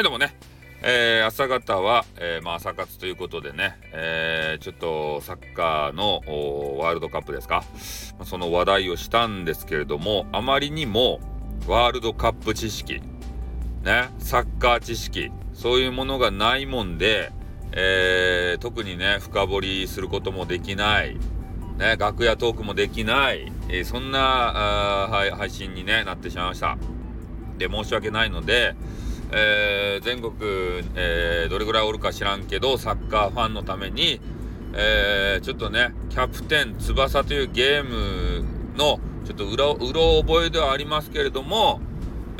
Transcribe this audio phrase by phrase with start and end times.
[0.00, 0.34] はい、どうもね。
[0.82, 6.22] えー、朝方は、えー、まあ、朝活ということでね、えー、ちょっとサッカーの
[6.78, 7.64] ワールドカップですか、
[8.24, 11.20] その話題をしたんですけれども、あまりにも
[11.66, 13.02] ワールドカップ知識、
[13.82, 17.30] ね、サッカー知識、そういうものがないもんで、
[17.72, 21.18] え、特にね、深掘りすることもできない、
[21.76, 26.78] ね、楽屋トークもできない、え、そんなあ配信に、ね、なってしまいました。
[27.58, 28.74] で、申し訳ないので、
[29.32, 30.34] えー、全国、
[30.94, 34.20] えー、どれぐらいおるか知らんけど、サッカーファンのために、
[34.72, 38.44] えー、ちょっとね、キャプテン翼というゲーム
[38.76, 41.80] の、ちょっとうろ、うろ覚えではありますけれども、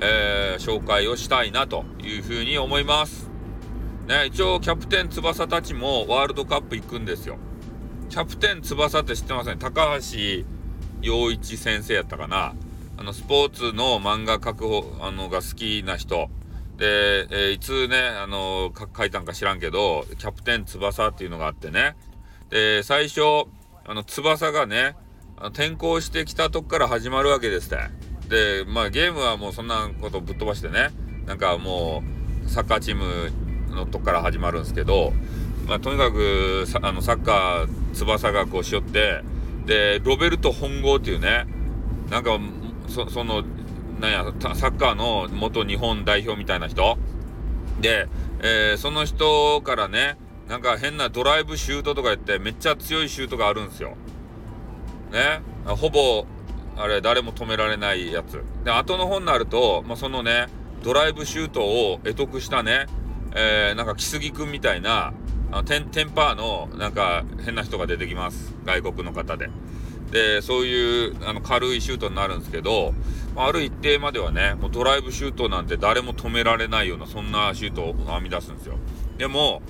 [0.03, 3.29] え紹介をしたいなというふうに思います。
[4.09, 7.37] ね、一応、キャプテン翼たちもワールドカップ行くんですよ。
[8.09, 9.59] キャプテン翼って知ってません？
[9.59, 10.45] 高橋
[11.03, 12.55] 陽一先生やったかな？
[12.97, 16.29] あの、スポーツの漫画描くあのが好きな人。
[16.81, 21.95] で、えー、いつね、あのー、書いたんか知らんけど、キャプテン翼っていうのがあってね。
[22.49, 23.21] で、最初、
[23.85, 24.97] あの、翼がね、
[25.49, 27.79] 転校してきたとこから始まるわけですっ
[28.29, 28.65] て。
[28.65, 30.89] で、まあゲームはもうそんなことぶっ飛ばしてね、
[31.27, 32.03] なんかも
[32.47, 33.31] う、サッカーチーム
[33.75, 35.13] のとこから始まるんですけど、
[35.67, 39.23] まあとにかく、あの、サッカー翼がこうしよって、
[39.67, 41.47] で、ロベルト本郷っていうね、
[42.09, 42.39] なんか、
[42.89, 43.45] その
[44.01, 46.99] なんや、サッカーの元日本代表みたいな人？
[47.81, 48.09] で、
[48.41, 50.17] えー、その人からね、
[50.49, 53.97] なんか変なドライブシュートとか言ってめっちゃ強いシュートがあるんですよ。
[55.13, 55.43] ね？
[55.65, 56.27] ほぼ、
[56.77, 58.43] あれ、誰も止められないやつ。
[58.65, 60.47] で、後の方になると、まあ、そのね、
[60.83, 62.87] ドライブシュートを得得したね、
[63.35, 65.13] えー、なんか木杉くんみたいな、
[65.53, 68.55] あのテンテンパーのなんか変な人が出てきます。
[68.65, 69.51] 外国の方で。
[70.11, 72.95] で、そういうあの軽いシュートになるんですけど、
[73.37, 78.77] ある一定まではね、もうドライブシュートなんて誰も止められないような、そんなシュートを編み出すんですよ。
[79.19, 79.63] でも、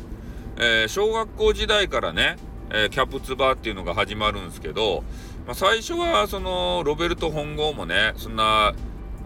[0.57, 2.37] えー、小学校時代からね、
[2.71, 5.05] えー、キャプツバーっていうのが始まるんですけど、
[5.47, 8.75] まあ、最初はそのロベルト本郷もね、そんな、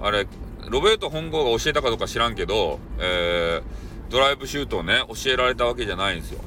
[0.00, 0.26] あれ、
[0.68, 6.40] ロベルト本郷が教えたかどうか知らんけど、えー、ドライブシュートをね、教えられたわけじゃないんですよ。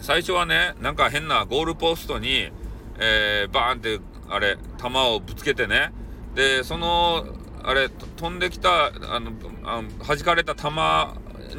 [0.00, 2.50] 最初はね、なんか変なゴールポストに、
[2.98, 5.92] えー、バーンって、あれ、球をぶつけてね、
[6.36, 7.26] で、その、
[7.64, 9.32] あれ、飛んできた、あの、
[9.64, 10.68] あの弾かれた球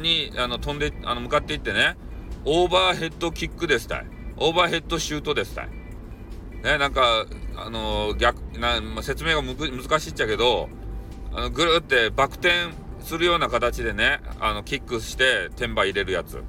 [0.00, 1.98] に、あの、飛んで、あの、向かっていってね、
[2.46, 4.06] オーバーヘッドキックですたい。
[4.38, 5.68] オーバーヘッドシュートですたい。
[6.62, 10.70] ね、なんか、あの、逆、な、まあ、説明が難しいっちゃけど、
[11.34, 12.52] あの、ぐるってバク転
[13.00, 16.42] するような形でね、あの、キックして、天馬入れるやつ。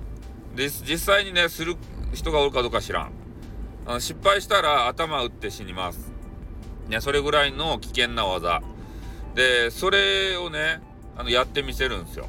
[0.56, 1.76] で、実際にね、する
[2.14, 3.12] 人がおるかどうか知らん。
[3.86, 6.09] あの失敗したら頭打って死にます。
[6.90, 8.62] ね、それぐらいの危険な技。
[9.36, 10.82] で、それをね、
[11.16, 12.28] あの、やってみせるんですよ。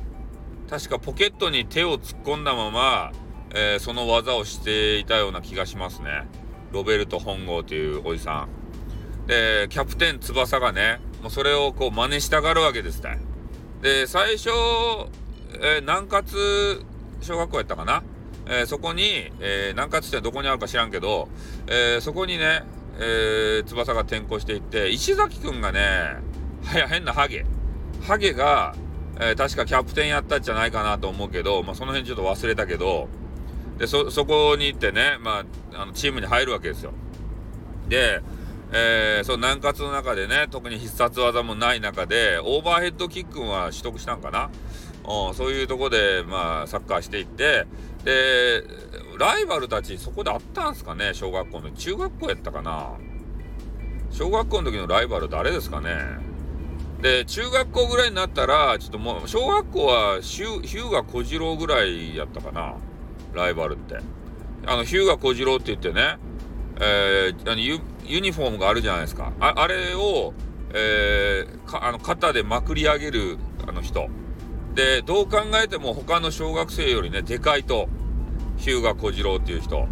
[0.68, 3.12] 確かポケットに手を突っ込んだまま、
[3.52, 6.28] えー、その技をしていたような気がしますね。
[6.70, 9.26] ロベルト本郷というおじさん。
[9.26, 13.18] で、キャプテン翼がね、もうそれをこう真似したがるわけですね。
[13.82, 14.50] で、最初、
[15.60, 16.84] えー、南葛
[17.20, 18.02] 小学校やったかな？
[18.46, 21.28] えー、そこに、えー、南葛ってどこにあるか知らんけど、
[21.66, 22.62] えー、そこにね、
[23.02, 26.18] えー、翼が転校していって、石崎くんがね、
[26.62, 27.46] はや、変なハゲ。
[28.02, 28.74] ハゲが、
[29.18, 33.08] えー、確かキャプテンやったんじゃないかなと思うけど、まあ、その辺ちょっと忘れたけど、
[33.78, 36.92] で、そ、そこに行ってね、まあ、あの、チームに入るわけですよ。
[37.88, 38.20] で、
[38.72, 44.50] えー、その南葛の中でね、特に必殺技もない中で、オーバーヘッドキックは取得したんかな？
[45.06, 47.66] うん、そういうとこで、まあ、サッカーしていって、
[48.04, 48.62] で、
[49.18, 51.70] ライバルたち、そこであったんすかね、小学校の。
[51.70, 52.92] 中学校やったかな。
[54.10, 55.96] 小学校の時のライバル誰ですかね。
[57.00, 62.74] で、中学校ぐらいになったら、ちょっともう、小学校はヒューガ小次郎ぐらいやったかな。
[63.34, 63.98] ライバルって。
[64.66, 66.18] あの、ヒューガ小次郎って言ってね、
[66.80, 69.32] えー、あのユユニフォームがあるじゃないですか。
[69.38, 70.32] ああれを、
[70.72, 74.08] えー、かあの肩でまくり上げるあの人。
[74.74, 77.88] で、どう考えても他の小学生よりね、でかいと。
[78.56, 79.88] 日向小次郎っていう人。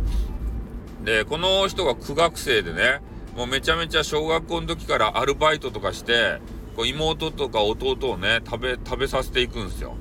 [1.05, 3.01] で、この人が苦学生でね、
[3.37, 6.41] もうめちゃめちゃ小学校の時からアルバイトとかして、
[6.77, 9.97] こう妹とか弟をね、食べ、食べさせていくんですよ。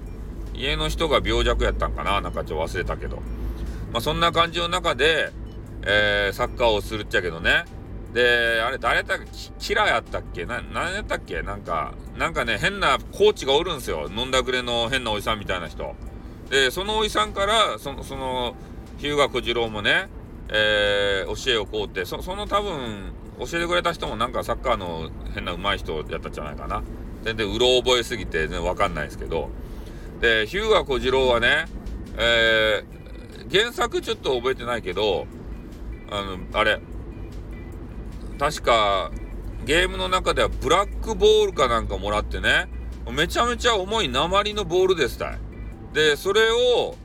[0.54, 3.18] 家の人が病弱やったんかななんかちょっと忘れたけど。
[3.94, 5.32] まあそんな感じの中で、
[5.84, 7.64] えー、サッカーをするっちゃけどね。
[8.14, 9.26] で、あれ誰だっけ？
[9.60, 10.46] キラやったっけ？
[10.46, 11.42] な、何やったっけ？
[11.42, 14.10] なんか、なんかね、変なコーチがおるんですよ。
[14.16, 15.96] 飲んだくれの変なおじさんみたいな人。
[16.50, 18.56] で、そのおじさんから、その、その、
[18.98, 20.10] 日向小次郎もね、
[20.50, 26.82] えー、教えをこうって、そその多分、教えてくれた人もなんかサッカーの変な上手い人やったんじゃないかな。
[27.24, 29.50] 全然うろ覚えすぎて全然わかんないですけど。
[30.20, 31.66] で、日向小次郎はね、
[32.18, 35.28] えー、原作ちょっと覚えてないけど、
[36.10, 36.80] あの、あれ、
[38.40, 39.12] 確か、
[39.68, 42.70] ゲームの中ではブラックボールかなんかもらってね、
[43.12, 45.40] めちゃめちゃ重い鉛のボールですたい。
[45.94, 46.96] で、それを、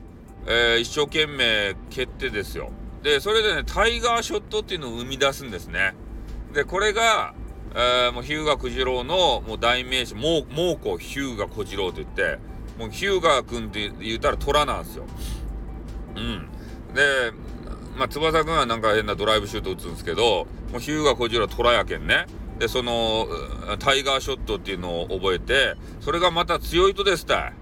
[0.47, 2.71] えー、一生懸命蹴ってですよ。
[3.03, 5.93] で、それでね、タイガーショットっていうのを生み出すんですね。
[6.53, 7.33] で、これが、
[7.75, 10.43] えー、もう日向小次郎のもう代名詞、猛
[10.81, 12.39] 虎日向小次郎と言って、
[12.79, 15.03] もう日向君って言ったら虎なんですよ。
[16.15, 16.47] うん。
[16.93, 17.33] で、
[17.97, 22.25] まあ、翼くんはなんか変なドライブシュート打つんですけど、もう日向小次郎虎やけんね。
[22.59, 23.27] で、その、
[23.79, 27.53] タイガーショットっていうのを覚えて、それがまた強いとですた。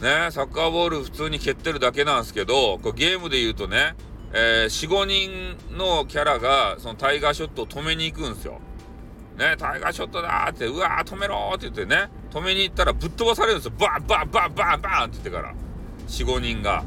[0.00, 3.94] ね、サッカーボール普通に蹴ってるだけなんですけど、これゲームで言うとね、
[4.32, 8.60] えー、4、5人のキャラが、そのタイガーショットを止めに行くんですよ。
[9.38, 13.72] ね、タイガーショットだーって、うわー止めろーって言ってね、止めに行ったらぶっ飛ばされるんですよ。
[13.78, 15.54] バンバンバンバンバンって言ってから。
[16.08, 16.84] 4、5人が。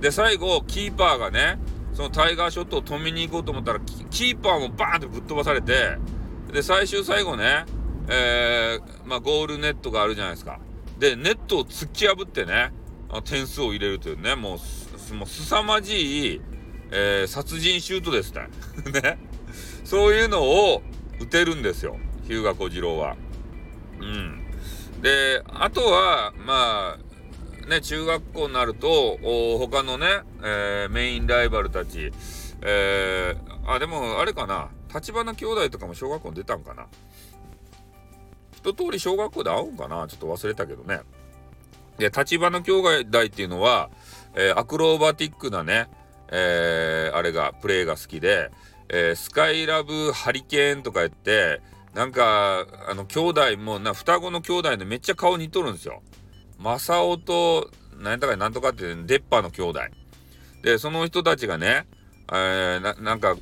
[0.00, 1.58] で、最後、キーパーがね、
[1.94, 3.80] そのタイガーショットを止めに行こうと思ったら、
[4.10, 5.98] キーパーもバーンってぶっ飛ばされて、
[6.52, 7.64] で、最終最後ね、
[8.08, 10.60] えー、まあ、ゴールネットがあるじゃないですか。
[10.98, 12.72] で、ネットを突き破ってね、
[13.24, 14.58] 点数を入れるというね、も
[15.10, 16.40] う、もう凄まじい、
[16.90, 18.48] えー、殺人シュートですね。
[19.02, 19.18] ね。
[19.84, 20.82] そういうのを
[21.20, 21.98] 打てるんですよ。
[22.28, 23.16] 日向小次郎は。
[24.00, 24.42] うん。
[25.00, 29.18] で、あとは、まあ、ね、中学校になると、
[29.58, 30.06] 他のね、
[30.42, 32.12] えー、メインライバルたち、
[32.60, 34.70] えー、あ、でも、あれかな。
[34.94, 36.86] 立花兄弟とかも小学校に出たんかな。
[38.56, 41.00] 一通り小学校で会うんかなちょっと忘れたけどね。
[41.98, 43.90] で、立花兄弟っていうのは、
[44.34, 45.88] えー、アクロバティックなね、
[46.28, 48.50] えー、あれが、プレイが好きで、
[48.88, 51.60] えー、スカイラブハリケーンとか言って、
[51.94, 56.02] なんか、あの、兄弟も、な、双子の兄弟でめっちゃ顔似とるんですよ。
[56.58, 59.80] 正雄と、なんとかなんとかって、出っ歯の兄弟。
[60.62, 61.86] で、その人たちがね、
[62.32, 63.36] えー、な、なんか、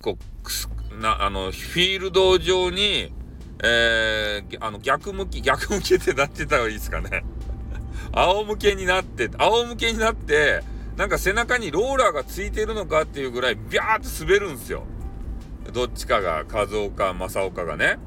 [0.00, 3.12] こう、な、あの、フィールド上に、
[3.62, 7.24] えー、あの、逆向き、 逆向きってなってたらいいですかね。
[8.12, 10.62] 仰向けになって、仰向けになって、
[10.96, 14.84] なんか背中にローラーがついてるのかっていうぐらいビャーって滑るんですよ。
[15.72, 17.98] どっちかが、和岡、正岡がね。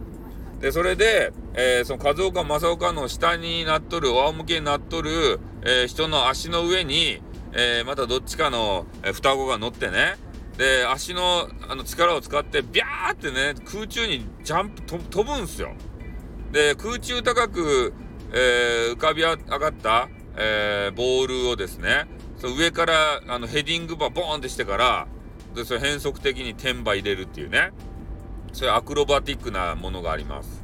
[0.60, 7.22] で、それで、えー、その和岡、正岡の下になっとる、仰向けになっとる、えー、人の足の上に、
[7.54, 10.16] えー、またどっちかの、双子が乗ってね、
[10.58, 15.74] で、足のあの力を使って、ビャーってね、空中にジャンプ、飛ぶんですよ。
[16.52, 17.94] で、空中高く、
[18.32, 22.08] えー、浮かび上がった、えー、ボールをですね、
[22.38, 25.08] そ上からあのヘディングバーボーンってしてから、
[25.56, 27.72] で、それ変則的に天馬入れるっていうね、
[28.52, 30.64] そういうアクロバティックなものがあります。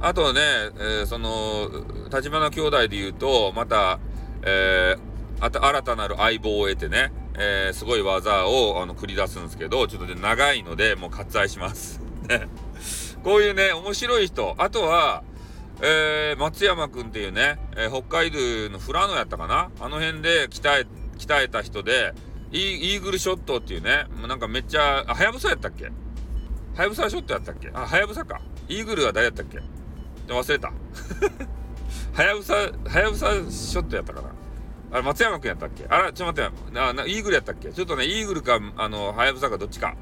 [0.00, 1.70] あとね、えー、その、
[2.12, 4.00] 立花兄弟で言うと、また、
[4.42, 12.02] えー、あた新たなる相棒を得てね、えー、すごい技をあの繰り出すんですけど、ちょっとで長いので、もう割愛します。
[12.28, 12.46] ね。
[13.24, 14.54] こういうね、面白い人。
[14.58, 15.24] あとは、
[15.80, 18.38] えー、松山くんっていうね、えー、北海道
[18.70, 19.70] の富良野やったかな？
[19.80, 22.12] あの辺で鍛え、鍛えた人で、
[22.52, 25.86] イーグルショットっていうね、もうなんかめっちゃ、はやぶさやったっけ？
[25.86, 27.70] はやぶさショットやったっけ？
[27.72, 28.42] あ、はやぶさか。
[28.68, 29.60] イーグルは誰やったっけ？
[30.28, 30.72] 忘れた。
[32.12, 34.28] はやぶさ、はやぶさショットやったかな？
[34.92, 35.86] あれ、松山くんやったっけ？
[35.88, 37.72] あら、ちょっと待ってな、イーグルやったっけ？
[37.72, 39.94] ちょっとね、イーグルか、あの、はやぶさかどっちか。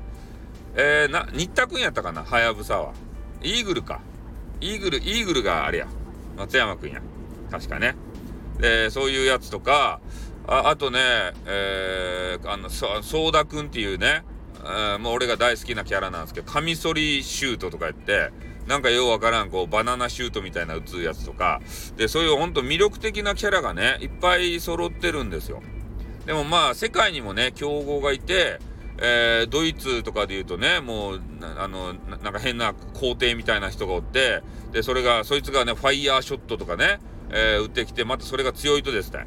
[0.77, 2.25] えー、な、新田くんやったかな？
[2.25, 2.93] はやぶさは。
[3.43, 4.01] イーグルか。
[4.61, 5.89] イーグル、イーグルがあれや。
[6.37, 7.01] 松山くんや。
[7.51, 7.95] 確かね。
[8.59, 10.01] で、そういうやつとか、
[10.47, 11.01] ああとね、
[11.47, 14.25] えー、あの、そ、ソーダくんっていうね、
[14.65, 18.31] えー、もう俺が大好きなキャラなんですけど、カミソリシュートとか言って、
[18.69, 21.61] なんかようわからん、こう、バナナシュートみたいな打つやつとか、
[21.97, 25.63] で、そういうほんと魅力的なキャラがね、いっぱい揃ってるんですよ。
[26.27, 28.61] でもまあ、世界にもね、強豪がいて、
[28.99, 31.21] えー、ドイツとかで言うとね、もう、
[31.57, 39.27] あの、なんか変な皇帝みたいな人がおって、で、それが、そいつがね、ファイヤーショットとかね、えー、打ってきて、またそれが強いとですね。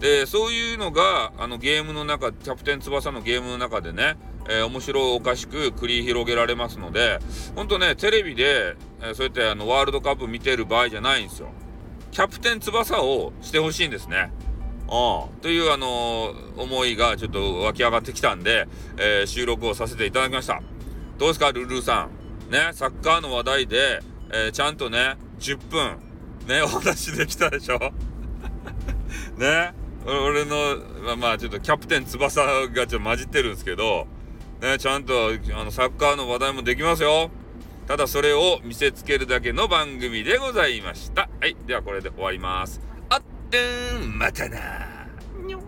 [0.00, 4.16] で、そういうのが、あの、ゲームの中、キャプテン翼のゲームの中でね、
[4.48, 7.18] えー、面白おかしく繰り広げられますので、
[7.56, 11.48] ほんとね、テレビで、えー、そうやってあの、ワールドカップ見てる場合じゃないんですよ。
[12.12, 14.30] キャプテン翼をしてほしいんですね。
[14.88, 20.62] ああ、というあのー、思いがちょっと湧き上がってきたんで、えー、収録をさせていただきました。
[21.18, 22.08] どうですか、ルルーさ
[22.48, 22.50] ん。
[22.50, 24.00] ね、サッカーの話題で、
[24.32, 25.98] えー、ちゃんとね、10分、
[26.46, 27.78] ね、お話できたでしょ？
[29.36, 29.74] ね、
[30.08, 34.06] 俺の、まあまあ、ちょっとキャプテン翼がちょっと混じってるんですけど、
[34.60, 37.30] ね、ちゃんと、あの、サッカーの話題もできますよ。
[37.86, 41.30] ただそれを見せつけるだけの番組でございました。
[41.40, 41.56] はい。
[41.66, 42.82] ではこれで終わります。
[43.08, 44.58] あっうんまたな
[45.46, 45.62] にょん